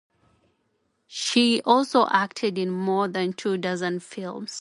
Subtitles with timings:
[1.05, 4.49] She also acted in more than two dozen films.